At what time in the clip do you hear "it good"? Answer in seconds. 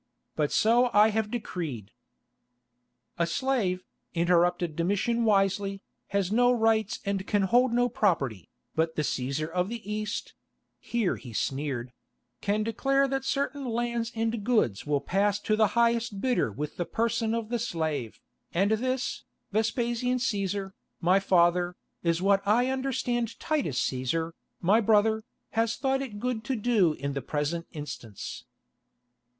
26.01-26.43